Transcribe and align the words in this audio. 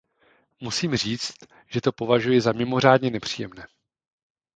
Musím 0.59 0.95
říci, 0.95 1.33
že 1.67 1.81
to 1.81 1.91
považuji 1.91 2.41
za 2.41 2.51
mimořádně 2.51 3.09
nepříjemné. 3.11 3.67